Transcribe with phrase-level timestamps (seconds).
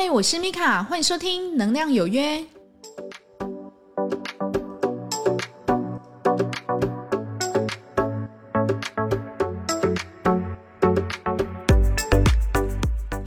[0.00, 2.38] 嗨，我是米卡，欢迎收听《能量有约》。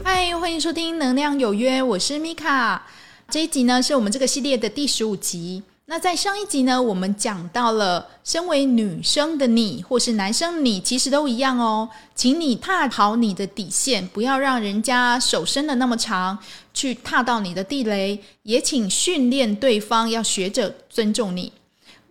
[0.02, 2.86] 嗨，欢迎收听《能量有约》，我是米卡。
[3.28, 5.64] 这一集呢，是我们这个系列的第十五集。
[5.92, 11.86] 那在上一集呢，我们讲到了，身为女生的你，或是男生你，其实都一样哦。
[12.14, 16.38] 请你踏好你的底线，不要让人家手伸的那么长，
[16.72, 18.18] 去踏到你的地雷。
[18.44, 21.52] 也请训练对方要学着尊重你，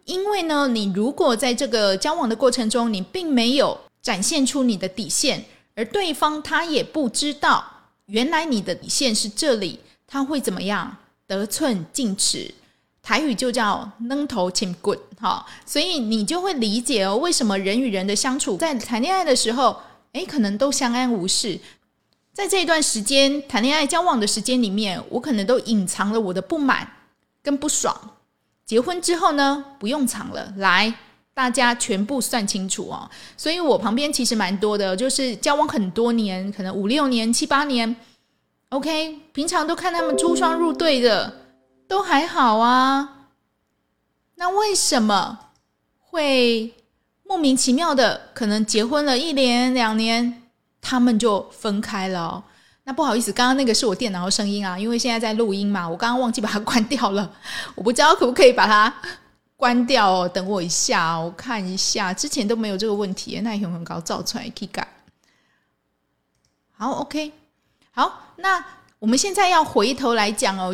[0.06, 7.66] 因为呢，你如果在这个交往的过程中，你并没有展现出你的底线，而对方他也不知道
[8.06, 10.98] 原来你的底线是这里，他会怎么样？
[11.26, 12.54] 得寸进尺。
[13.02, 19.76] 台语就叫“扔头请滚”哈，所以你就会理解哦，为什么人与人的相处在谈恋爱的时候，
[20.14, 21.60] 诶，可能都相安无事。
[22.32, 26.88] 在这一段时间谈恋爱交往的时间里面，我可能都隐藏了我的不满
[27.42, 27.96] 跟不爽。
[28.66, 30.94] 结婚之后呢，不用藏了，来
[31.34, 33.10] 大家全部算清楚哦。
[33.36, 37.94] 所以我旁边其实蛮多的，就是交往很多年，可能五六年、七八年
[38.70, 41.41] ，OK，平常都看他们出双入对的。
[41.92, 43.28] 都还好啊，
[44.36, 45.38] 那为什么
[46.00, 46.74] 会
[47.24, 50.42] 莫名其妙的可能结婚了一年两年，
[50.80, 52.42] 他们就分开了？
[52.86, 57.30] 那不好意思，刚刚那个是我电脑的声音啊，因为现在在录音嘛，我刚刚忘记把它关掉了，
[57.76, 58.94] 我不知道可不可以把它
[59.58, 60.30] 关掉哦。
[60.30, 64.88] 等我一下，我看一下，之前都没有这个问题，那也很高，造出来可以改。
[66.72, 67.34] 好，OK，
[67.92, 68.64] 好，那
[68.98, 70.74] 我们现在要回头来讲哦。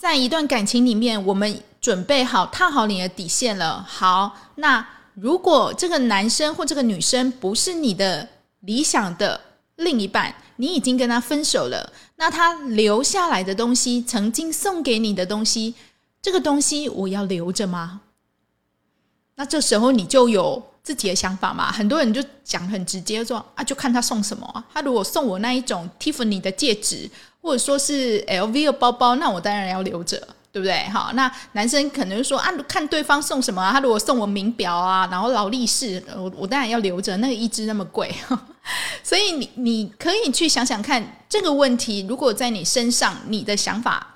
[0.00, 3.84] 在一段感情里面，我们准备好踏好你的底线了。
[3.86, 8.26] 好，那如果这个男生或这个女生不是你的
[8.60, 9.38] 理想的
[9.76, 15.74] 另一半，你已经跟他分手了，那他留下来的东西，曾经送给你的东西，
[16.22, 18.00] 这个东西我要留着吗？
[19.34, 21.70] 那这时候你就有自己的想法嘛？
[21.70, 24.64] 很多人就讲很直接说啊，就看他送什么。
[24.72, 27.10] 他如果送我那一种 Tiffany 的戒指。
[27.42, 30.18] 或者说是 LV 的包包，那我当然要留着，
[30.52, 30.86] 对不对？
[30.90, 38.14] 好，那男生可能说啊，看对方送什么啊，他如果送我名表啊，然后劳力士，我我当然要留着，那个一支那么贵，
[39.02, 44.14] 所以你你可以去想想看这个问题，如果在你身上，你的想法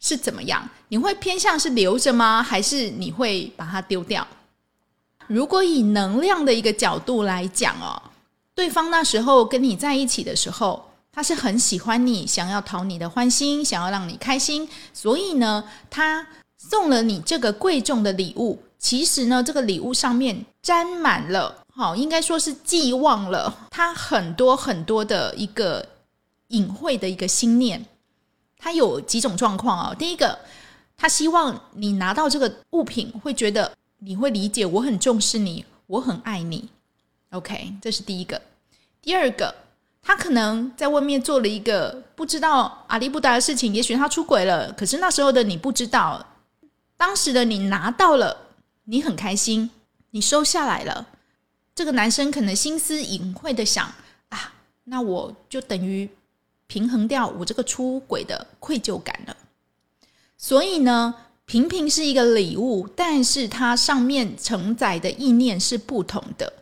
[0.00, 0.66] 是怎么样？
[0.88, 2.42] 你会偏向是留着吗？
[2.42, 4.26] 还是你会把它丢掉？
[5.26, 8.00] 如果以能量的一个角度来讲哦，
[8.54, 10.88] 对方那时候跟你在一起的时候。
[11.14, 18.62] 他是很喜欢你，想要讨你的欢心，想要让你开心，所以呢，他送了你这个贵重的礼物。
[18.78, 25.86] 其实呢，这个礼物上面沾满了，好，应该说是寄望了他很多很多的一个
[26.48, 27.84] 隐晦的一个心念。
[28.56, 29.94] 他有几种状况啊？
[29.94, 30.38] 第一个，
[30.96, 36.70] 他希望你拿到这个物品，会觉得你会理解我很重视你，我很爱你。
[37.32, 38.40] OK，这是第一个。
[39.02, 39.54] 第二个。
[40.02, 44.72] 他可能在外面做了一个不知道阿里不达的事情，也许他出轨了。
[44.72, 46.26] 可是那时候的你不知道，
[46.96, 48.36] 当时的你拿到了，
[48.84, 49.70] 你很开心，
[50.10, 51.06] 你收下来了。
[51.74, 53.86] 这个男生可能心思隐晦的想
[54.28, 54.52] 啊，
[54.84, 56.10] 那我就等于
[56.66, 59.36] 平衡掉我这个出轨的愧疚感了。
[60.36, 61.14] 所以呢，
[61.46, 66.52] 平平是一个礼物，但是它上面承载的意念是不同的。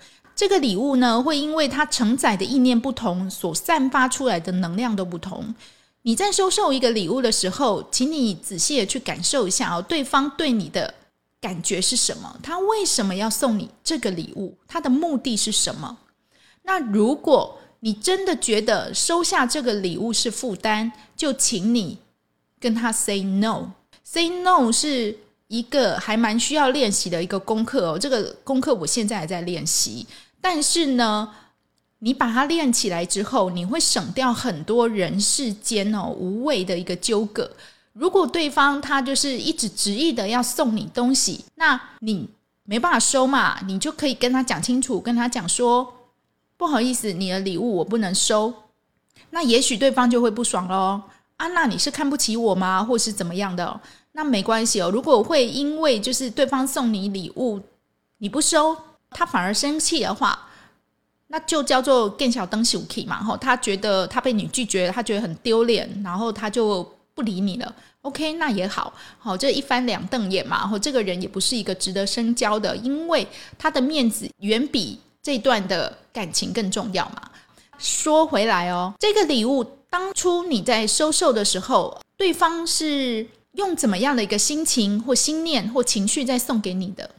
[0.40, 5.54] 这个礼物呢，会因为它承载的意念不同，所散发出来的能量都不同。
[6.00, 10.94] 你在收受一个礼物的时候，请你仔细的去感受一下哦，对方对你的
[11.42, 12.40] 感觉是什么？
[12.42, 14.56] 他为什么要送你这个礼物？
[14.66, 15.98] 他的目的是什么？
[16.62, 21.98] 那如果你真的觉得收下这个礼物是负担，就请你
[22.58, 23.72] 跟他 say no。
[24.02, 25.18] say no 是
[25.48, 27.98] 一个还蛮需要练习的一个功课哦。
[27.98, 30.06] 这个功课我现在还在练习。
[30.40, 31.32] 但是呢，
[31.98, 37.50] 你把它练起来之后，你会省掉很多人世间哦无谓的一个纠葛。
[37.92, 42.28] 如果对方他就是一直执意的要送你东西，那你
[42.64, 45.92] 没办法收嘛，你就可以跟他讲清楚，跟他讲说
[46.56, 48.52] 不好意思，你的礼物我不能收。
[49.30, 51.02] 那也许对方就会不爽喽。
[51.36, 52.82] 啊，那你是看不起我吗？
[52.82, 53.80] 或是怎么样的？
[54.12, 54.90] 那没关系哦。
[54.90, 57.60] 如果会因为就是对方送你礼物，
[58.18, 58.76] 你不收。
[59.10, 60.48] 他反而生气的话，
[61.28, 63.22] 那就叫做更小灯小 k 嘛。
[63.22, 66.82] 吼，他觉得他被你拒绝，他觉得很丢脸，然后他就
[67.14, 67.74] 不理你了。
[68.02, 70.66] OK，那也好，好这一翻两瞪眼嘛。
[70.66, 73.26] 后这个人也不是一个值得深交的，因为
[73.58, 77.30] 他的面子远比这段的感情更重要嘛。
[77.78, 87.10] 说回来哦，这个礼物当初你在收受的时候，对方是用怎么样的一个心情或心念或情绪在送给你的？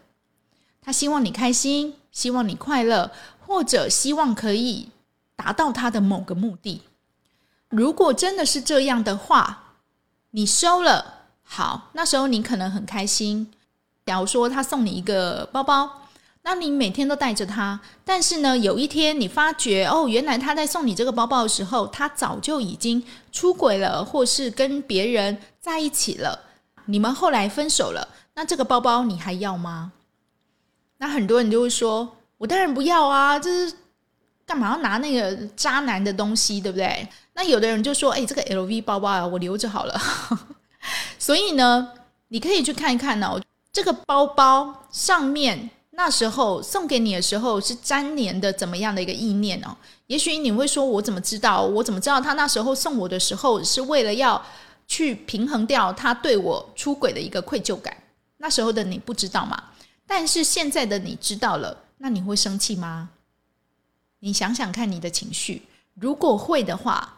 [0.82, 3.12] 他希望你开心，希望你快乐，
[3.46, 4.90] 或者希望可以
[5.36, 6.82] 达到他的某个目的。
[7.70, 9.76] 如果真的是这样的话，
[10.32, 13.52] 你收了，好，那时候你可能很开心。
[14.06, 15.98] 假如说他送你一个包包。
[16.44, 26.40] 那你每天都带着它，但是呢，有一天你发觉哦，原来他在送你这个包包的时候，他早就已经出轨了，或是跟别人在一起了。
[26.86, 29.92] 你们后来分手了，那这个包包你还要吗？
[31.02, 32.08] 那很多人就会说
[32.38, 33.74] ：“我当然不要啊，这是
[34.46, 40.00] 干嘛要拿那个渣男的东西，对不对？”那有的人就说：“哎，这个 LV 包包啊，我留着好了。
[41.18, 41.90] ”所以呢，
[42.28, 43.42] 你可以去看一看哦，
[43.74, 45.72] 这个包包上面。
[45.94, 49.76] 那时候送给你的时候是粘连的怎么样的一个意念哦？
[50.08, 51.62] 也许你会说，我怎么知道？
[51.64, 54.42] 我怎么知道他那时候送我的时候是为了要
[54.88, 57.96] 去平衡掉他对我出轨的一个愧疚感？
[58.38, 59.62] 那时候的你不知道吗？
[60.14, 63.12] 但是现在的你知道了，那你会生气吗？
[64.20, 65.62] 你想想看你的情绪，
[65.94, 67.16] 如果会的话，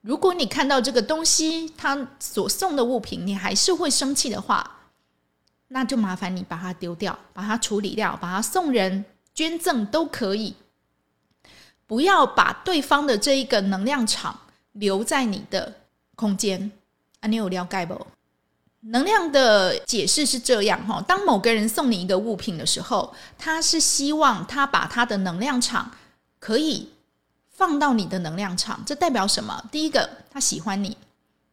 [0.00, 4.78] 如果你看到这个东西，他所送的物品，你还是会生气的话。
[5.68, 9.04] 那就麻烦你把它丢掉，把它处理掉，把它送人、
[9.34, 10.56] 捐赠都可以。
[11.86, 14.40] 不要把对方的这一个能量场
[14.72, 15.74] 留在你的
[16.16, 16.72] 空间。
[17.20, 18.06] 啊，你有了解不？
[18.84, 25.90] 能量的解释是这样哈：当某个人送你一个物品的时候，他是希望他把他的能量场
[26.38, 26.90] 可以
[27.48, 28.82] 放到你的能量场。
[28.84, 29.64] 这代表什么？
[29.70, 30.96] 第一个，他喜欢你；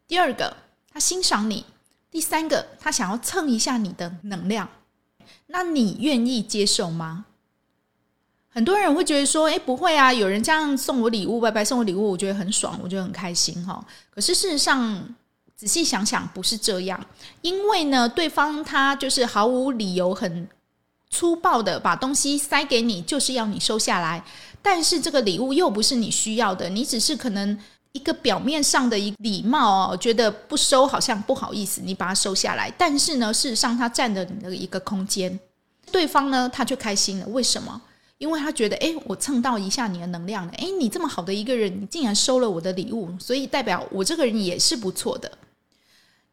[0.08, 0.58] 第二个，
[0.92, 1.66] 他欣赏你。
[2.12, 4.68] 第三个，他想要蹭一下你的能量，
[5.46, 7.26] 那你愿意接受吗？
[8.50, 15.16] 很多人会觉得说：“哎，不会啊，有人这样送我礼物，拜拜送我礼物，我觉得很爽，我觉得很开心。”哈，可是事实上，
[15.60, 17.06] 仔细想想，不是这样。
[17.42, 20.48] 因为呢，对方他就是毫无理由、很
[21.10, 24.24] 粗暴的把东西塞给你，就是要你收下来。
[24.62, 27.60] 但是这个礼物又不是你需要的，你只是可能。
[27.92, 32.72] 一个表面上的一礼貌哦，觉得不收好像不好意思，你把它收下来。
[32.78, 35.38] 但是呢，事实上它占了你的一个空间，
[35.92, 37.26] 对方呢他就开心了。
[37.30, 37.82] 为什么？
[38.20, 40.54] 因为他觉得，哎，我蹭到一下你的能量了。
[40.58, 45.32] 哎，你这么好的一个人，你竟然收了我的礼物，所以代表我这个人也是不错的。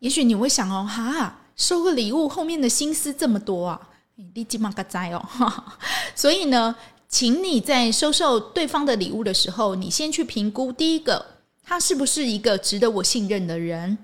[0.01, 5.23] 也许你会想哦，哈，收个礼物后面的心思这么多啊，你立马个灾哦。
[6.15, 6.77] 所以呢，
[7.09, 11.27] 请你在收受对方的礼物的时候，你先去评估第一个。
[11.69, 13.99] 他是不是一个值得我信任的人？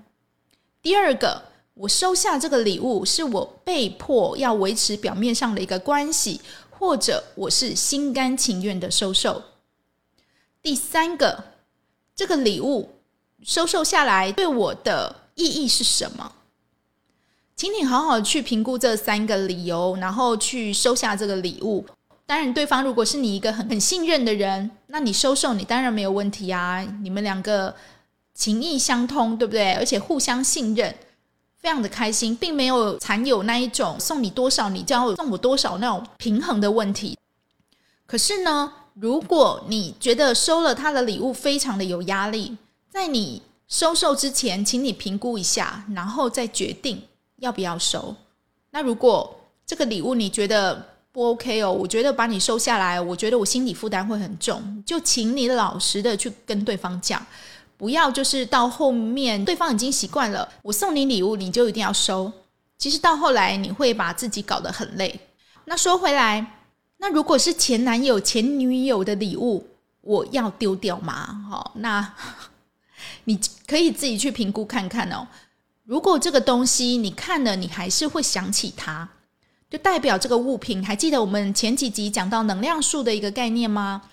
[0.81, 1.43] 第二个，
[1.75, 9.41] 我收下这个礼物是我被迫要维持表面上的一个关系，或者我是心甘情愿的收受。
[10.61, 11.41] 第三个，
[12.13, 12.89] 这个礼物
[13.41, 16.31] 收受下来对我的意义是什么？
[17.55, 21.85] 请你好好去评估这三个理由，然后去收下这个礼物。
[22.25, 26.81] 当然，对方如果是你一个很很信任的人，那你收受你当然没有问题啊。
[27.01, 27.75] 你们两个
[28.33, 29.73] 情意相通，对不对？
[29.73, 30.95] 而且互相信任，
[31.57, 37.17] 非常的开心，并没有残有那一种送你多少你就要送我多少那种平衡的问题。
[38.07, 42.57] 可是呢，如果你觉得收了他的礼物非常的有压力，
[42.89, 47.01] 在你收受之前，请你评估一下，然后再决定
[47.37, 48.15] 要不要收。
[48.71, 54.83] 那如果这个礼物你觉得，不 OK 哦，我觉得把你收下来，我觉得我心理负担会很重。
[54.85, 57.23] 就请你老实的去跟对方讲，
[57.77, 62.31] 不要就是到后面对方已经习惯了，我送你礼物你就一定要收。
[62.77, 65.19] 其实到后来你会把自己搞得很累。
[65.65, 66.59] 那说回来，
[66.97, 69.65] 那如果是前男友、前女友的礼物，
[70.01, 71.45] 我要丢掉吗？
[71.49, 72.13] 好，那
[73.25, 75.27] 你可以自己去评估看看哦。
[75.83, 79.09] 如果这个东西你看了，你还是会想起他。
[79.69, 84.03] 就代表这个物品，还记得我们前几集讲到能量树的一个概念吗？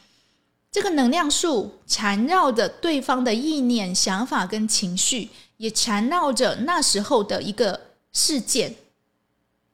[0.73, 7.79] 这个能量树缠绕着对方的意念、想法跟情绪，也缠绕着那时候的一个
[8.11, 8.75] 事件。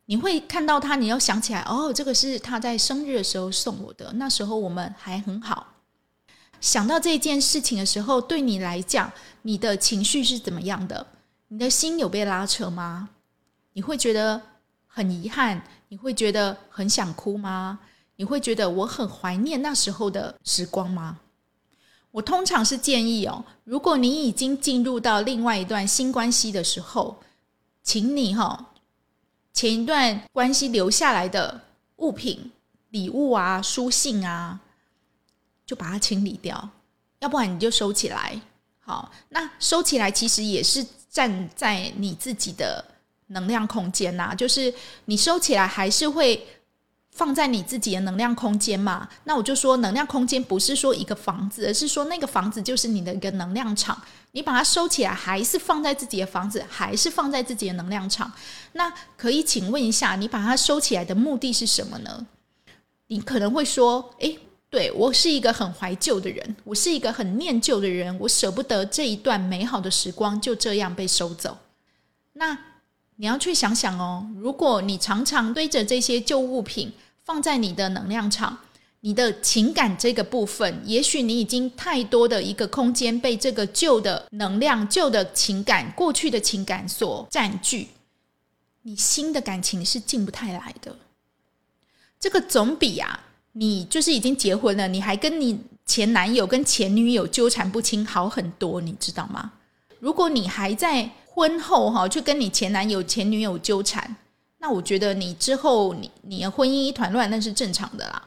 [0.07, 5.75] 你会看到它，你要想起来，哦，这个是他在生日的时候送我的，那时候我们还很好。
[6.61, 9.11] 想到这件事情的时候，对你来讲，
[9.43, 11.07] 你的情绪是怎么样的？
[11.49, 13.11] 你的心有被拉扯吗？
[13.75, 14.41] 你会觉得
[14.87, 15.63] 很遗憾？
[15.89, 17.79] 你会觉得很想哭吗？
[18.17, 21.19] 你会觉得我很怀念那时候的时光吗？
[22.11, 27.23] 我通常是建议哦，如果你已经进入到另外一段新关系的时候，
[27.83, 28.73] 请你哈
[29.53, 31.61] 前一段关系留下来的
[31.97, 32.51] 物品、
[32.89, 34.59] 礼物啊、书信啊，
[35.67, 36.69] 就把它清理掉，
[37.19, 38.41] 要不然你就收起来。
[38.79, 42.85] 好，那收起来其实也是站在你自己的
[43.27, 44.73] 能量空间呐，就是
[45.07, 46.47] 你收起来还是会
[47.11, 49.09] 放在你自己的能量空间嘛。
[49.25, 54.01] 那我就说，能量空间不是说一个房子，而是说那个房子就是你的一个能量场。
[54.33, 58.31] 你把它收起来，还是放在自己的房子，还是放在自己的能量场？
[58.73, 62.27] 那可以请问一下，你把它收起来的目的是什么呢？
[63.07, 64.39] 你可能会说：“诶，
[64.77, 71.57] 对我是一个很怀旧的人，我是一个很念旧的人，我舍不得这一段美好的时光就这样被收走。”
[72.35, 72.59] 那
[73.17, 76.93] 你要去想想哦，如果你常常堆着这些旧物品
[77.25, 78.59] 放在你的能量场。
[79.01, 87.87] 你的情感这个部分，也许你已经太多的一个空间被这个旧的能量、旧的情感、过去的情感所占据，
[88.83, 90.97] 你新的感情是进不太来的。
[92.19, 93.26] 这个总比啊，
[93.59, 99.51] 你就是已经结婚了，你还跟你前男友、跟前女友纠缠不清好很多，你知道吗？
[99.99, 104.15] 如果你还在婚后哈，去跟你前男友、前女友纠缠，
[104.59, 108.23] 那我觉得你之后你你的婚姻一团乱，那是正常的啦。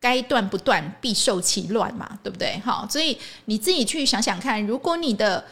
[0.00, 2.58] 该断不断，必受其乱嘛，对不对？
[2.64, 5.44] 好，所以你自己去想想看，如果你的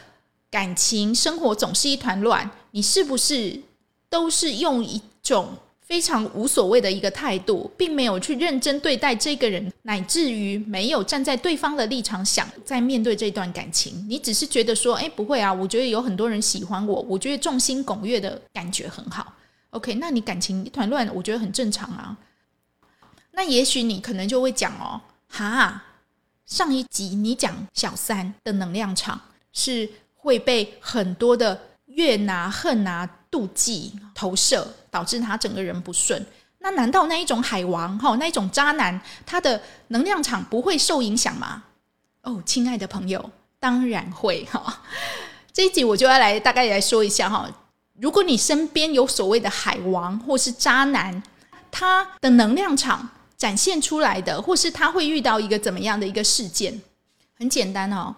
[0.49, 3.61] 感情生活总是一团乱，你是不是
[4.09, 5.55] 都是用一种
[5.89, 14.05] 非常无所谓的一个态度，并没有去认真对待这个人，乃至于没有站在对方的立场想在面对这段感情？
[14.07, 19.33] 你只是觉得说，哎，不会啊，我觉得有很多人喜欢我，我觉得众星拱月的感觉很好。
[19.71, 22.15] OK，那你感情一团乱，我觉得很正常啊。
[23.31, 25.83] 那也许你可能就会讲哦，哈，
[26.45, 29.19] 上一集你讲小三的能量场
[29.53, 36.25] 是会被很多的怨啊、恨啊、妒忌投射，导致他整个人不顺。
[36.59, 41.63] 那难道那一种海王哈，那一种渣男，他的能量场不会受影响吗？
[42.23, 44.81] 哦，亲爱的朋友，当然会哈。
[45.51, 47.49] 这一集我就要来大概来说一下哈，
[47.99, 51.21] 如果你身边有所谓的海王或是渣男，
[51.71, 53.09] 他的能量场。
[53.39, 56.81] 展现出来的，或是他会遇到一个怎么样的一个事件？
[57.37, 58.13] 很简单哦。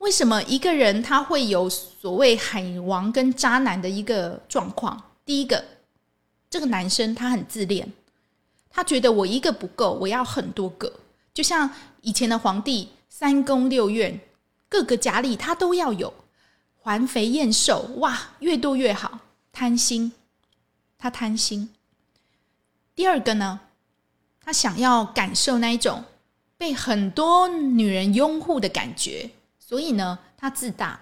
[0.00, 5.00] 为什么一个人他会有所谓海王跟渣男的一个状况？
[5.26, 5.62] 第一个，
[6.48, 7.92] 这个男生他很自恋，
[8.70, 10.90] 他觉得我一个不够，我要很多个。
[11.34, 14.18] 就像以前的皇帝，三宫六院，
[14.70, 16.12] 各个家里他都要有，
[16.78, 19.18] 环肥燕瘦，哇，越多越好，
[19.52, 20.12] 贪心，
[20.96, 21.68] 他贪心。
[22.94, 23.60] 第二个呢？
[24.42, 26.02] 他想要感受那一种
[26.56, 29.30] 被很多女人拥护的感觉，
[29.70, 30.98] 所以呢，他自大。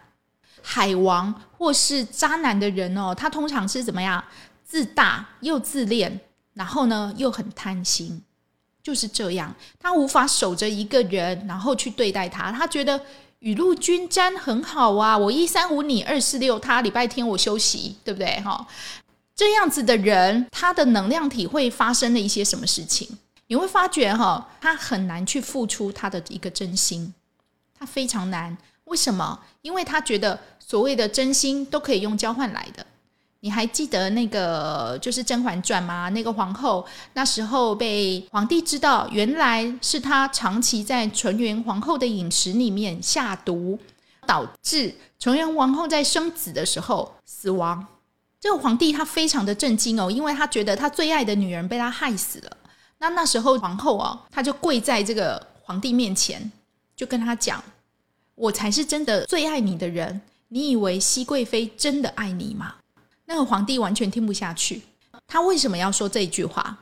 [0.61, 4.23] 海王或是渣男的人哦，他通常是怎么样？
[4.63, 6.21] 自大又自恋，
[6.53, 8.23] 然后呢又很贪心，
[8.83, 9.55] 就是这样。
[9.81, 12.53] 他无法守着一个人，然后去对待他。
[12.53, 13.01] 他觉得
[13.39, 18.39] 雨露均沾很好啊，我一三五你二四六，他礼拜天我休息，对不对？
[18.43, 18.67] 哈，
[19.35, 23.09] 这样子的人，他的能量体会发生了一些什么事情？
[23.47, 27.15] 你会发觉哈，他很难去付出他的一个真心，
[27.79, 28.57] 他非常难。
[28.85, 29.39] 为什么？
[29.63, 32.85] 因为他觉得所谓的真心都可以用交换来的。
[33.41, 36.09] 你还记得那个就是《甄嬛传》吗？
[36.09, 43.79] 那个皇后那时候被皇帝知道，原来是他长期在纯元皇后的饮食里面下毒，
[44.27, 47.87] 导致纯元皇后在生子的时候死亡。
[48.41, 52.57] 这个皇帝他非常的震惊哦，因为他觉得他最爱的女人被他害死了。
[52.99, 56.51] 那那时候皇后啊，她就跪在这个皇帝面前，
[56.99, 57.63] 就跟他讲
[58.35, 62.75] ：“我才是真的最爱你的人，你以为熹贵妃真的爱你吗？”
[63.25, 64.83] 那个皇帝完全听不下去。
[65.27, 66.77] 他为什么要说这一句话？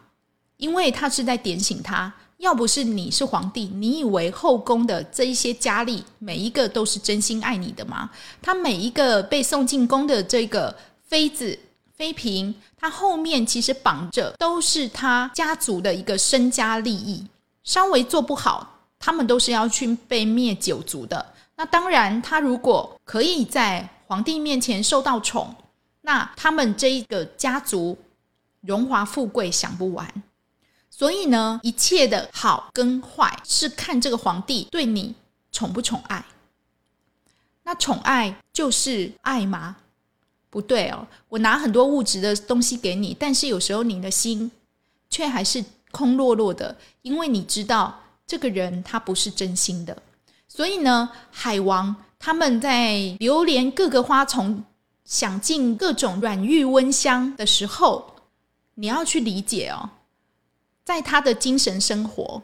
[0.57, 8.11] 因为他是在点醒他：要不是你是皇帝，你以为后宫的这一些佳丽每一个都是真心爱你的吗？
[8.41, 11.59] 他每一个被送进宫的这个妃子。
[11.99, 17.27] 妃嫔，她后面其实绑着都是他家族的一个身家利益，
[17.65, 21.35] 稍微做不好，他们都是要去被灭九族的。
[21.57, 25.55] 那当然，他如果可以在皇帝面前受到宠，
[26.03, 27.97] 那他们这一个家族
[28.61, 30.23] 荣华富贵享不完。
[30.91, 35.15] 所以呢，一切的好跟坏是看这个皇帝对你
[35.53, 36.25] 宠不宠爱。
[37.65, 39.77] 那宠爱就是爱吗？
[40.49, 44.51] 不对哦，我拿很多物质的东西给你，但是有时候你的心
[45.11, 49.97] 却还是空落落的，因为你知道这个人他不是真心的。
[50.49, 54.65] 所以呢，海王他们在流连各个花丛，
[55.05, 58.15] 享尽各种软玉温香的时候，
[58.75, 59.89] 你要去理解哦，
[60.85, 62.43] 在他的精神生活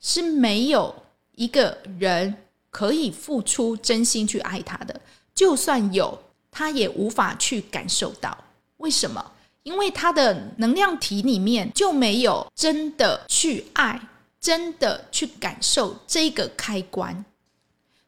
[0.00, 0.94] 是没有
[1.34, 2.34] 一个人
[2.70, 5.00] 可以付出真心去爱他的，
[5.34, 6.18] 就算有，
[6.50, 8.36] 他也无法去感受到。
[8.78, 9.32] 为什么？
[9.62, 13.98] 因为他的能量体里面就没有真的去爱，
[14.44, 17.24] 真的去感受这个开关。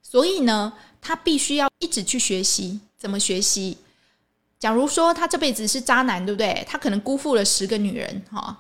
[0.03, 3.79] 所以呢，他必须要一直去学习，怎么学习？
[4.59, 6.63] 假如说他这辈子是渣男，对不对？
[6.69, 8.55] 他可能辜负了十个女人，哈，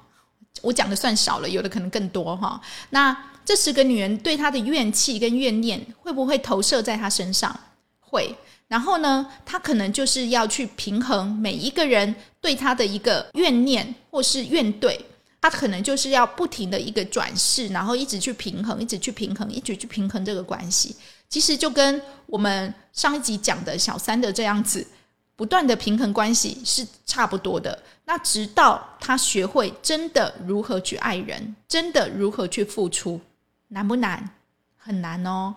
[0.62, 2.58] 我讲的算少了，有的可能更多，哈。
[2.88, 3.14] 那
[3.44, 7.54] 这十个女人对他的怨气跟怨念，会不会投射在他身上？
[8.00, 8.34] 会。
[8.68, 14.98] 然后呢，他可能就是要去平衡每一个人对他的一个怨念或是怨怼，
[15.40, 20.96] 他可能就是要不停的一个转世，然后一直去平衡，一直去平衡，一直去平衡这个关系。
[21.28, 24.86] 其实就跟我们上一集讲的小三的这样子，
[25.34, 27.80] 不断的平衡关系是差不多的。
[28.04, 33.20] 那直到他学会真的如何去爱人，真的如何去付出，
[33.68, 34.30] 难不难？
[34.76, 35.54] 很难哦。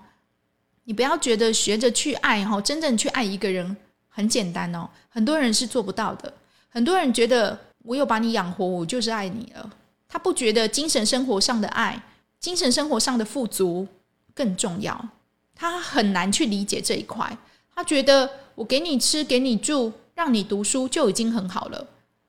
[0.86, 4.90] 你不要觉得学着去爱哈，真正去爱一个人很简单哦。
[5.08, 6.34] 很多人是做不到的。
[6.70, 9.70] 很多人觉得我有把你养活，我就是爱你了。
[10.08, 12.04] 他不觉得精神生活上的爱、
[12.40, 13.88] 精神生活上的富足
[14.34, 15.10] 更重要。
[15.56, 17.38] 他很难去理解这一块。
[17.74, 21.88] 他觉得我给你吃、给你住、让你读书就已经很好了。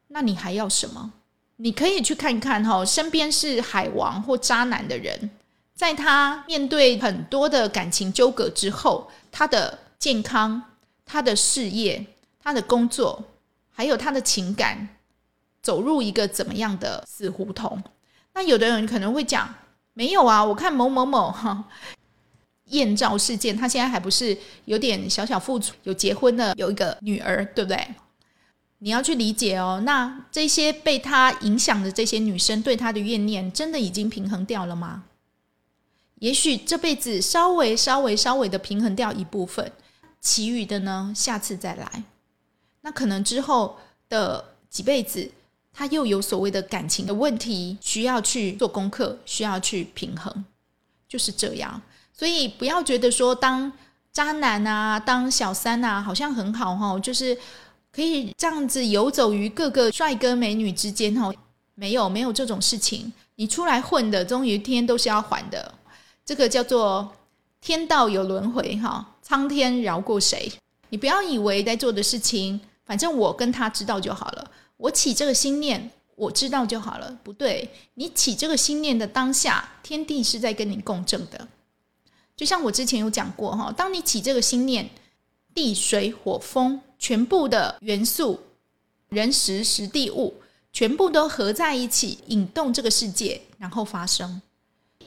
[0.09, 1.12] 那你还要什么？
[1.57, 5.30] 你可以去看看哈，身边是海王或渣男的人。
[5.75, 10.62] 在他面对很多的感情纠葛之后，他的健康、
[11.04, 12.07] 他的事业、
[12.42, 13.25] 他的工作，
[13.71, 14.88] 还有他的情感，
[15.62, 17.82] 走入一个怎么样的死胡同？
[18.34, 19.54] 那有的人可能会讲：
[19.92, 21.64] 没有啊，我看某某某哈
[22.66, 27.94] 艳照事件，他现在还不是有点小小付出，有结婚的，有一个女儿，对不对？
[28.78, 29.82] 你要去理解哦。
[29.84, 35.04] 那这些被他影响的这些女生，对他的怨念，真的已经平衡掉了吗？
[36.20, 39.72] 也许这辈子稍微、稍微、稍微的平衡掉一部分，
[40.20, 42.04] 其余的呢，下次再来。
[42.82, 45.30] 那可能之后的几辈子，
[45.73, 50.45] 他又有所谓的感情的问题，需要去做功课，需要去平衡，
[51.09, 51.80] 就是这样。
[52.13, 53.73] 所以不要觉得说当
[54.13, 57.37] 渣男啊、当小三啊，好像很好哈，就是
[57.93, 61.33] 可以这样子游走于各个帅哥美女之间哈。
[61.75, 63.11] 没有，没有这种事情。
[63.37, 65.73] 你出来混的，终有一天都是要还的。
[66.26, 67.11] 这个叫做
[67.61, 70.52] 天道有轮回，哈，苍天饶过谁？
[70.91, 74.50] 你不要以为在做的事情，反正我跟他知道就好了。
[74.80, 77.19] 我起这个心念，我知道就好了。
[77.23, 81.47] 不对，你起这个心念的当下，天地是在跟你共振的。
[82.34, 84.88] 就像我之前有讲过，哈，当你起这个心念，
[85.54, 88.40] 地水火风全部的元素，
[89.10, 90.32] 人时时地物，
[90.73, 94.40] 全部都合在一起，引动这个世界，然后发生。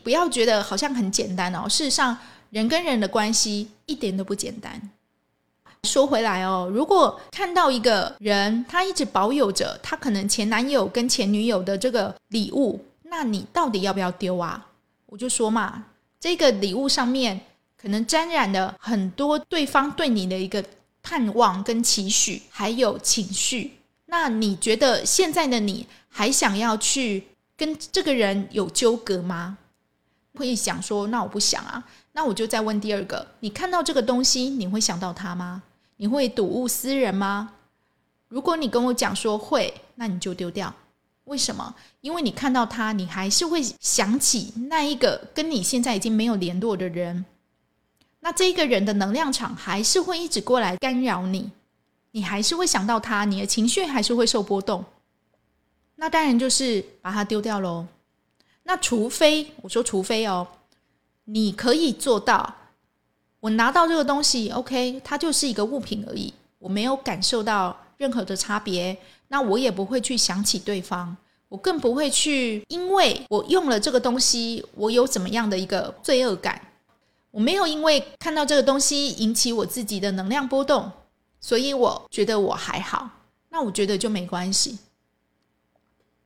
[0.03, 2.15] 不要觉得好像很简单哦，事实上，
[2.51, 4.89] 人跟人的关系一点都不简单。
[5.83, 14.65] 说回来哦，如果看到一个人，他一直保有着他可能前男友跟前女友的这个礼物，那你到底要不要丢啊？
[15.05, 15.85] 我就说嘛，
[16.19, 17.39] 这个礼物上面
[17.79, 20.63] 可能沾染了很多对方对你的一个
[21.03, 23.73] 盼望跟期许，还有情绪。
[24.05, 29.57] 那你觉得现在的你还想要去跟这个人有纠葛吗？
[30.35, 35.61] 会想说，那我不想啊，那我就再问第二个：你看到这个东西，你会想到他吗？
[36.03, 37.53] 你会睹物思人吗？
[38.27, 40.75] 如果你跟我讲说会，那你就丢掉。
[41.23, 41.73] 为什么？
[42.01, 47.23] 因为你看到他，你还是会想起那一个跟你现在已经没有联络的人。
[48.19, 51.49] 那这个人的能量场还是会一直过来干扰你，
[52.11, 54.83] 你还是会想到他，你的情绪还是会受波动。
[55.95, 57.87] 那当然就是把它丢掉喽。
[58.63, 60.45] 那除非我说，除非哦，
[61.23, 62.53] 你可以做到，
[63.43, 71.13] 我拿到这个东西，OK，它就是一个物品而已，我没有感受到任何的差别，那我也不会去想起对方，
[71.49, 76.69] 我更不会去，因为我用了这个东西，我有怎么样的一个罪恶感，
[77.31, 80.89] 我没有因为看到这个东西引起我自己的能量波动，
[81.41, 83.09] 所以我觉得我还好，
[83.49, 84.77] 那我觉得就没关系。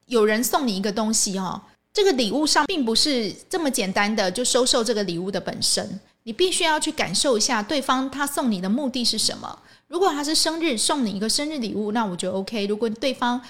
[0.05, 1.59] 有人送你一个东西哦。
[1.93, 9.59] 这个礼物上并不是这么简单的就收受这个礼物的本身，你必须要去感受一下对方他送你的目的是什么。
[9.87, 12.67] 如果他是生日送你一个生日礼物，那我觉得 OK。
[12.67, 13.41] 如果对方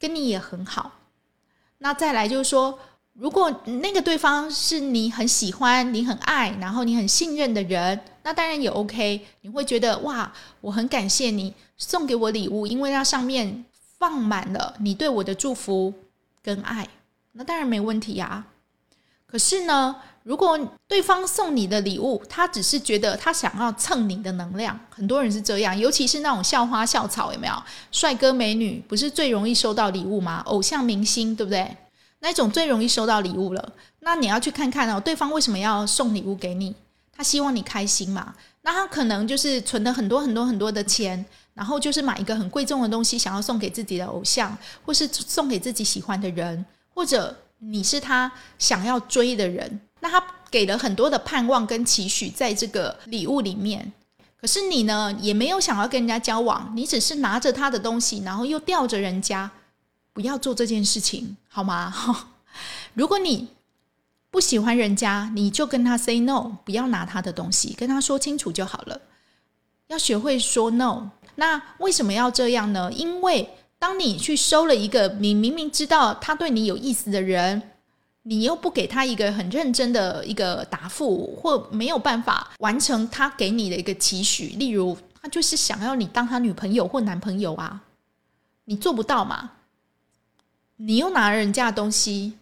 [0.00, 0.90] 跟你也很好，
[1.78, 2.76] 那再来就是说，
[3.12, 9.24] 如果那个对方是你很喜欢、你很爱、然后你很信任的人，那当然也 OK。
[9.42, 13.64] 你会觉得哇，我很感谢你送给我礼物，因为它上面
[13.96, 15.94] 放满了你对我的祝福
[16.42, 16.88] 跟爱。
[17.30, 18.46] 那当然没问题呀。
[19.24, 20.58] 可是呢，如果
[20.88, 27.54] 对方送你的礼物，他只是觉得他想要蹭你的能量，很多人是这样，尤其是那种校花校草，有没有？
[27.92, 30.42] 帅哥美女不是最容易收到礼物吗？
[30.46, 31.76] 偶像明星，对不对？
[32.20, 33.72] 那种最容易收到礼物了。
[34.00, 36.74] 那你要去看看哦，对方为什么要送礼物给你？
[37.14, 38.34] 他希望你开心嘛？
[38.62, 44.56] 那他可能就是存了很多很多很多的钱，然后就是买一个很贵重的东西，想要送给自己的偶像，
[44.86, 49.80] 或是送给自己喜欢的人，或者你是他想要追的人。
[50.04, 53.90] 那他给了很多的盼望跟期许在这个礼物里面，
[54.38, 59.50] 可是你呢也没有想要跟人家交往，你只是拿着他的东西，然后又吊着人家，
[60.12, 62.28] 不要做这件事情好吗？
[62.92, 63.48] 如果你
[64.30, 69.00] 不喜欢人家，你就跟他 say no，不要拿他的东西，跟他说清楚就好了。
[69.86, 71.12] 要学会说 no。
[71.36, 72.92] 那为什么要这样呢？
[72.92, 77.70] 因为当你去收了一个你明明知道他对你有意思的人。
[78.26, 87.82] 你又不给他一个很认真的一个答复，或没有办法完成他给你的一个期许，例如他就是想要你当他女朋友或男朋友啊，
[88.64, 89.50] 你做不到嘛？
[90.76, 92.38] 你又拿人家的东西，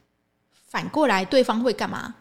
[0.68, 2.14] 反过来对方会干嘛？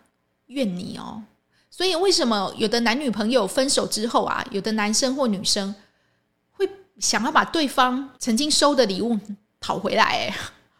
[0.48, 1.22] 怨你哦。
[1.70, 5.74] 所以为什么有的男女朋友分手之后啊，有的男生或女生
[6.52, 9.20] 会想要把对方曾经收的礼物
[9.60, 10.04] 讨回来？
[10.04, 10.36] 哎，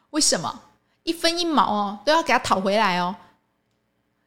[0.10, 0.62] 为什么？
[1.04, 3.16] 一分一毛哦，都要给他讨回来哦，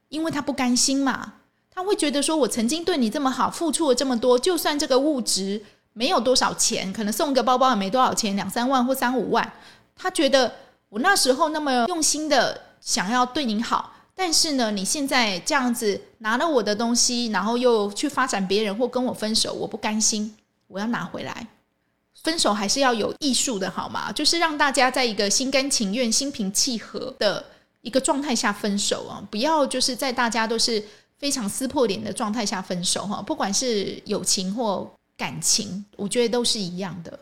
[0.08, 1.34] 因为他不甘心嘛，
[1.70, 9.52] 他会觉得说，我曾经对你这么好，付出了这么多，就算这个物质没有多少钱，可能送个包包也没多少钱，两三万或三五万，
[9.94, 10.52] 他觉得
[10.88, 21.46] 我那时候那么用心的想要对你好，但是呢，你现在这样子拿了我的东西，然后又去发展别人或跟我分手，我不甘心，我要拿回来。
[22.24, 24.10] 分手还是要有艺术的，好吗？
[24.10, 27.44] 就是让大家在一个心甘情愿、心平气和的
[27.82, 29.22] 一个状态下分手啊！
[29.30, 30.82] 不要就是在大家都是
[31.18, 33.20] 非常撕破脸的状态下分手哈。
[33.20, 37.18] 不管是友情或感情，我觉得都是一样的。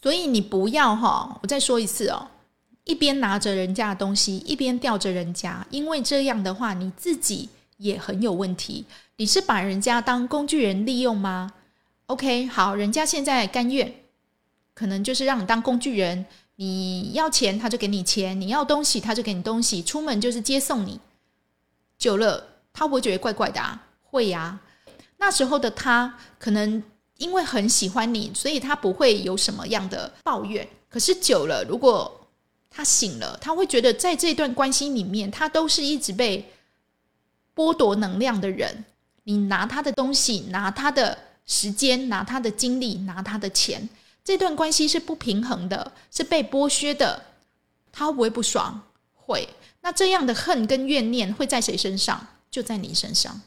[0.00, 2.26] 所以你不要哈，我再说一次哦，
[2.84, 8.86] 一边拿着人家的东西，一边吊着人家，因为这样的话你自己也很有问题。
[9.16, 11.52] 你是把人家当工具人利用吗
[12.06, 13.92] ？OK，好，人家现在甘愿。
[14.76, 21.00] 可能就是让你当工具人，你要钱他就给你钱，你要东西他就给你东西，出门就是接送你。
[21.96, 24.60] 久了，他不会觉得怪怪的啊，会呀。
[25.16, 26.82] 那时候的他可能
[27.16, 30.68] 因为很喜欢你，所以他不会有什么样的抱怨。
[30.90, 32.28] 可是久了，如果
[32.68, 36.52] 他醒了，他会觉得在这段关系里面，他都是一直被
[37.54, 38.84] 剥夺能量的人。
[39.24, 43.88] 你拿他的东西，拿他的时间，拿他的精力，拿他的钱。
[44.26, 47.22] 这段关系是不平衡的，是被剥削的，
[47.92, 48.82] 他会不会不爽？
[49.14, 49.48] 会。
[49.82, 52.26] 那这样的恨跟怨念会在谁身上？
[52.50, 53.40] 就在你身上。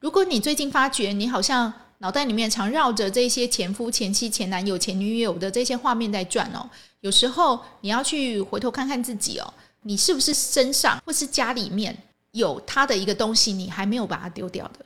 [0.00, 6.68] 如果你最近发觉你好像脑袋里面常绕着这些前夫、前妻、前男友、前女友的这些画面在转哦，
[7.02, 11.96] 有时候你要去回头看看自己哦，你是不是身上或是家里面
[12.32, 14.84] 有他的一个东西，你还没有把它丢掉的？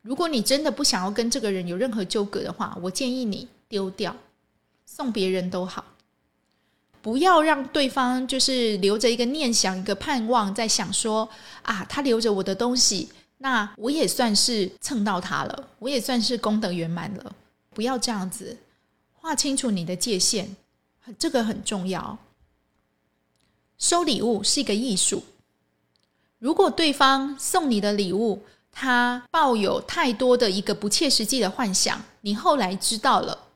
[0.00, 4.16] 如果你真的不想要跟这个人有任何纠葛的话，我建议你丢掉。
[4.92, 5.84] 送别人都好，
[7.00, 11.26] 不要让对方就是留着一个念想、一个盼望，在想说
[11.62, 17.36] 啊，他留着我的东西，那我也算是蹭到他了，我也算是功德圆满了。
[17.72, 18.58] 不要这样子，
[19.12, 20.48] 划清楚你的界限，
[21.16, 22.18] 这个很重要。
[23.78, 25.22] 收礼物是一个艺术，
[26.40, 33.46] 如果对方送你的礼物，他抱有太多的一个不切实际的幻想，你后来知道了。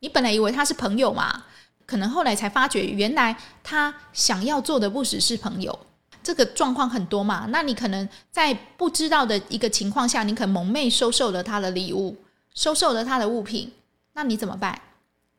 [0.00, 1.44] 你本来以为他是朋友嘛，
[1.86, 5.78] 可能后来才发觉，原来他想要做的不只是朋友。
[6.22, 12.14] 这个状况很多嘛，那你可能在不知道的一个情况下，你可能蒙昧收受了他的礼物，
[12.54, 13.72] 收受了他的物品，
[14.12, 14.78] 那你怎么办？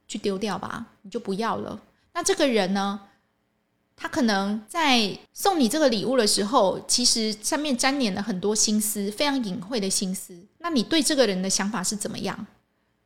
[0.08, 1.80] 去丢掉吧，你就不要了。
[2.14, 3.00] 那这个人呢，
[3.96, 10.38] 他可能在送你这个礼物的时候，其实上面沾染了很多心思，非常隐晦的心思。
[10.58, 12.46] 那你对这个人的想法是怎么样？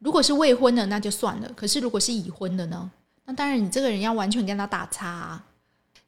[0.05, 1.51] 如果是未婚的，那就算了。
[1.55, 2.91] 可是如果是已婚的呢？
[3.25, 5.41] 那当然，你这个人要完全跟他打叉。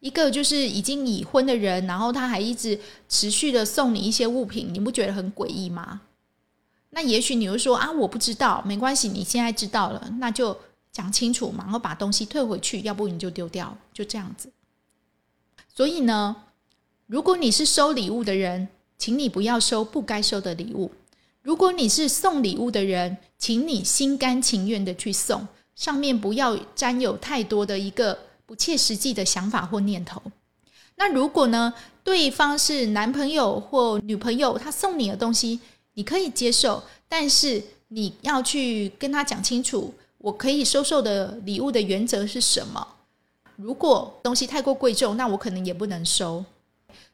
[0.01, 2.79] 一个就是已经已婚的人，然后他还一直
[3.09, 6.01] 持续的送你一些物品，你不觉得很诡异吗？
[6.91, 10.55] 那也许你会说啊，我不知道，没关系，你现在知道了，那就
[10.91, 14.51] 讲清楚嘛，然后把东西退回去，要不你就丢掉，就这样子。
[15.73, 16.35] 所以呢，
[17.07, 18.67] 如果你是收礼物的人，
[18.99, 20.91] 请你不要收不该收的礼物。
[21.47, 30.21] 如果你是送礼物的人，请你心甘情愿的去送，上面不要沾有太多的一个不切实际的想法或念头。
[30.97, 35.61] 那如果呢，对方是男朋友或女朋友，他送你的东西，
[35.93, 42.85] 你可以接受，但是你要去跟他讲清楚，我可以收受的礼物的原则是什么。
[43.55, 46.43] 如果东西太过贵重，那我可能也不能收。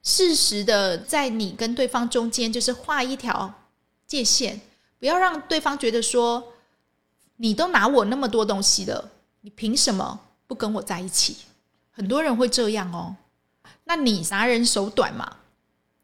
[0.02, 3.54] 适时的在你跟对方中间，就是画一条
[4.13, 4.60] 界限，
[4.99, 6.54] 不要让对方觉得说，
[7.38, 9.10] 你都拿我那么多东西了，
[9.41, 11.38] 你凭什么不跟我在一起？
[11.89, 13.15] 很多人会这样哦。
[13.86, 15.38] 那你拿人手短嘛？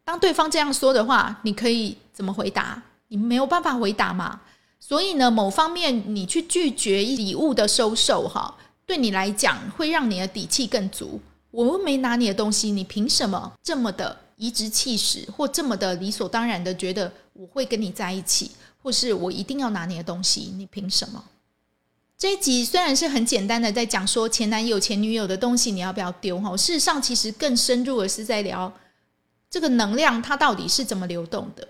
[0.04, 2.82] 当对方这样说的话，你可以怎么回答？
[3.06, 4.40] 你没有办法回答嘛。
[4.80, 11.20] 所以呢，某方面你去拒绝礼物的收受，哈，对你来讲会让你的底气更足。
[11.52, 18.50] 我又没拿你的东西，你凭什么这么的颐指气使，或这么的理所当然的觉得我会跟你在一起，
[18.82, 20.52] 或是我一定要拿你的东西？
[20.56, 21.22] 你凭什么？
[22.16, 28.72] 这一集虽然是很简单的在讲说前男友、前女友的东西你要不要丢哈，事实上其实更深入的是在聊
[29.50, 31.68] 这个能量它到底是怎么流动的。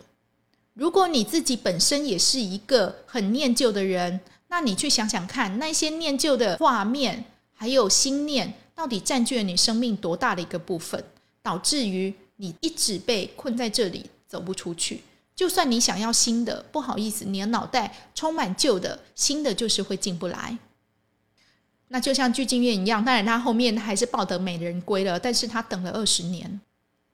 [0.74, 11.04] 如果你自己本身也是一个很念旧的人，那你去想想看，那些念旧的画面还有心念，到底占据了你生命多大的一个部分，
[11.42, 15.02] 导致于你一直被困在这里走不出去。
[15.36, 20.56] 就算你想要新的，不好意思，你的脑袋充满旧的，新的就是会进不来。
[21.88, 26.60] 那就像具俊晔一样，当然他后面还是抱得美人归了，但是他等了二十年。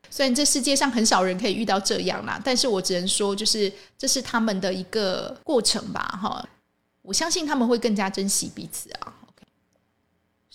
[0.08, 6.48] 虽然这世界上很少人可以遇到这样啦，但是我只能说，就是这是他们的一个过程吧，哈。
[7.02, 9.12] 我相信他们会更加珍惜彼此啊。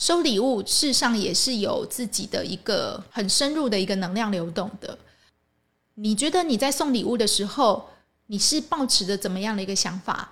[0.01, 4.97] 收礼物事实上也是有自己的一个很深入的一个能量流动的。
[5.93, 7.87] 你觉得你在送礼物的时候，
[8.25, 10.31] 你是抱持着怎么样的一个想法？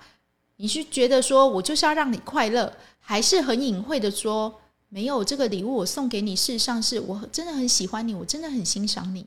[0.56, 9.24] 你是觉得说我就是要让你快乐，还是很隐晦的说没有这个礼物我送给你，事实上是我真的很喜欢你，我真的很欣赏你。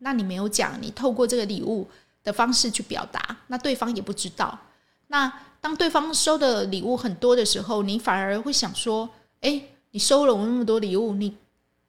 [0.00, 1.88] 那你没有讲，你透过这个礼物
[2.22, 4.58] 的方式去表达，那对方也不知道。
[5.06, 9.08] 那当对方收的礼物很多的时候，你反而会想说：
[9.40, 11.36] 哎，你收了我那么多礼物，你。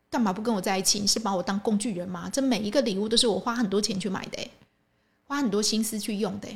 [0.10, 1.00] 干嘛不跟我在一起？
[1.00, 2.30] 你是把我当工具人吗？
[2.30, 4.46] 这每一个礼物都是我花很多钱去买的，
[5.24, 6.50] 花很多心思去用的。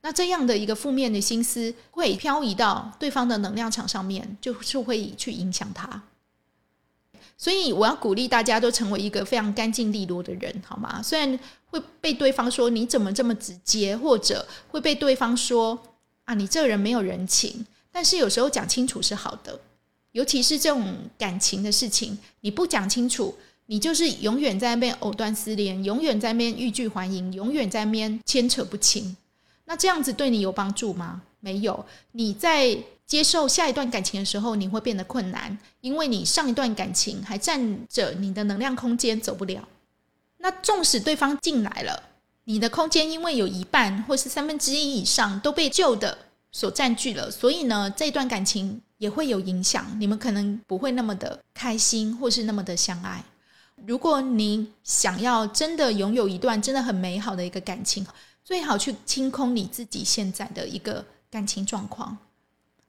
[0.00, 6.04] 那这样的一个负面的心思会漂移到对方的能量场上面，就是会去影响他。
[7.36, 11.02] 所以我要鼓励大家都成为一个非常干净利落的人，好吗？
[11.02, 15.76] 虽然会被对方说你怎么这么直接，或者会被对方说
[16.26, 19.58] 啊你这个人没有人情，但是有时候讲清楚是好的。
[20.12, 23.34] 尤其是这种感情的事情，你不讲清楚，
[23.66, 29.16] 你就是永远在那边藕断丝连，永远在那边欲拒还迎，永远在那边牵扯不清。
[29.66, 31.20] 那这样子对你有帮助吗？
[31.40, 31.84] 没有。
[32.12, 39.68] 你在接受下一段感情的时候，你会变得困难，因为你上一段感情还占着你的能量空间，走不了。
[40.38, 42.02] 那纵使对方进来了，
[42.44, 46.16] 你的空间因为有一半或是三分之一以上都被旧的
[46.50, 48.80] 所占据了，所以呢，这段感情。
[48.98, 53.24] 也会有影响，你们可能不会那么的开心，或是那么的相爱。
[53.86, 58.04] 如果你想要真的拥有一段真的很美好的一个感情，
[58.44, 62.18] 最好去清空你自己现在的一个感情状况，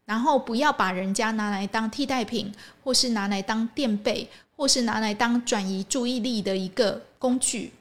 [0.06, 2.52] 然后不要把人家拿来当替代品，
[2.84, 7.74] 或是拿来当垫背，或是拿来当转移注意力的一个工具。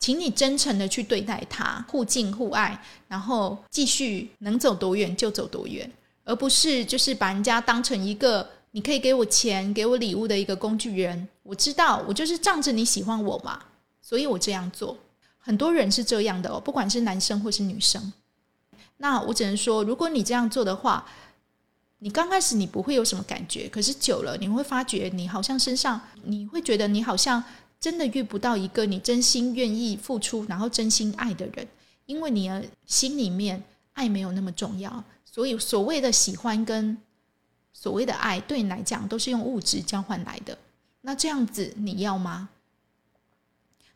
[0.00, 5.88] 请你真诚的去对待他，互敬互爱，然后继续能走多远就走多远。
[6.30, 11.28] 而不是就是把人家当成一个你可以给我钱、给我礼物的一个工具人。
[11.42, 13.60] 我知道，我就是仗着你喜欢我嘛，
[14.00, 14.96] 所以我这样做。
[15.38, 18.12] 很多人是这样的哦，不管是男生或是女生。
[18.98, 21.04] 那我只能说，如果你这样做的话，
[21.98, 27.42] 你刚开始你不会有什么感觉，可是久了你会发觉，你好像身上你会觉得你好像
[27.80, 31.66] 真的遇不到一个你真心愿意付出，然后真心爱的人，
[32.06, 33.60] 因为你的心里面
[33.94, 35.02] 爱没有那么重要。
[35.32, 36.96] 所以，所谓的喜欢跟
[37.72, 40.58] 所谓的爱，对你来讲都是用物质交换来的。
[41.02, 42.48] 那这样子你要吗？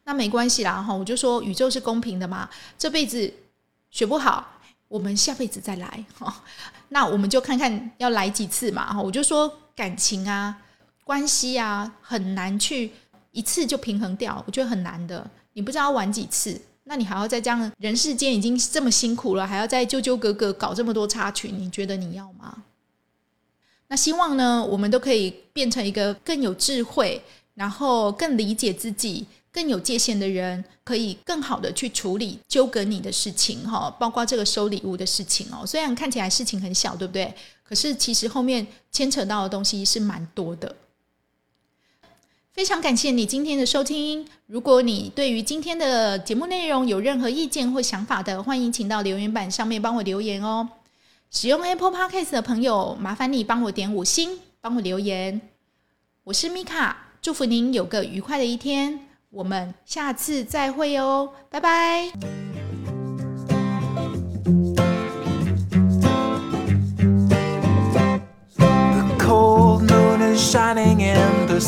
[0.04, 2.48] 那没关系啦，哈，我就说宇宙是公平的嘛。
[2.78, 3.32] 这辈子
[3.90, 4.46] 学不好，
[4.86, 6.04] 我们下辈子再来。
[6.18, 6.44] 哈，
[6.90, 8.92] 那我们就看看要来几次嘛。
[8.92, 10.56] 哈，我就说感情啊、
[11.02, 12.92] 关系啊，很难去
[13.32, 15.28] 一次就平衡掉，我觉得很难的。
[15.52, 16.60] 你不知道要玩几次。
[16.84, 22.64] 那你还要再这样，人世间已经这么辛苦了，还要再纠纠葛葛搞这么多插曲，你觉得你要吗？
[23.88, 27.22] 那希望呢，我们都可以变成一个更有智慧，
[27.54, 35.64] 然后更理解自己、更有界限的人，可以更好的去处理纠葛你的事情哈，包括这个收礼物的事情哦。
[35.66, 37.32] 虽然看起来事情很小，对不对？
[37.62, 40.74] 可是其实后面牵扯到的东西是蛮多的。
[42.54, 44.24] 非常感谢你今天的收听。
[44.46, 50.68] 如果你对于今天的节目内容有任何意见或想法的，欢迎请到留言板上面帮我留言哦。
[51.32, 55.40] 使用 Apple Podcast 的朋友，麻烦你帮我点五星，帮我留言。
[56.22, 59.00] 我是米卡，祝福您有个愉快的一天。
[59.30, 62.12] 我们下次再会哦，拜拜。